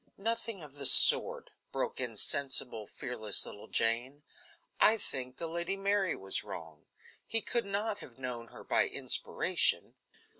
"Nothing 0.17 0.63
of 0.63 0.73
the 0.77 0.87
sort," 0.87 1.51
broke 1.71 1.99
in 1.99 2.17
sensible, 2.17 2.87
fearless 2.87 3.45
little 3.45 3.67
Jane; 3.67 4.23
"I 4.79 4.97
think 4.97 5.37
the 5.37 5.45
Lady 5.45 5.75
Mary 5.77 6.15
was 6.15 6.43
wrong. 6.43 6.87
He 7.27 7.39
could 7.39 7.65
not 7.67 7.99
have 7.99 8.17
known 8.17 8.47
her 8.47 8.63
by 8.63 8.87
inspiration." 8.87 9.93